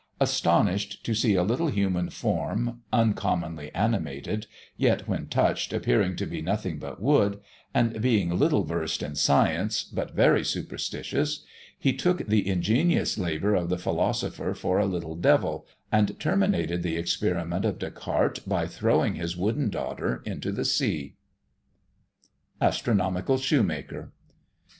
Astonished 0.19 1.03
to 1.05 1.13
see 1.13 1.35
a 1.35 1.43
little 1.43 1.67
human 1.67 2.09
form 2.09 2.81
uncommonly 2.91 3.71
animated, 3.75 4.47
yet 4.75 5.07
when 5.07 5.27
touched 5.27 5.73
appearing 5.73 6.15
to 6.15 6.25
be 6.25 6.41
nothing 6.41 6.79
but 6.79 6.99
wood 6.99 7.39
and 7.71 8.01
being 8.01 8.31
little 8.31 8.63
versed 8.63 9.03
in 9.03 9.13
science, 9.13 9.83
but 9.83 10.15
very 10.15 10.43
superstitious 10.43 11.45
he 11.77 11.93
took 11.93 12.25
the 12.25 12.47
ingenious 12.47 13.19
labour 13.19 13.53
of 13.53 13.69
the 13.69 13.77
philosopher 13.77 14.55
for 14.55 14.79
a 14.79 14.87
little 14.87 15.15
devil, 15.15 15.67
and 15.91 16.19
terminated 16.19 16.81
the 16.81 16.97
experiment 16.97 17.63
of 17.63 17.77
Descartes, 17.77 18.39
by 18.47 18.65
throwing 18.65 19.13
his 19.13 19.37
"wooden 19.37 19.69
daughter" 19.69 20.23
into 20.25 20.51
the 20.51 20.65
sea. 20.65 21.13
ASTRONOMICAL 22.59 23.37
SHOEMAKER. 23.37 24.11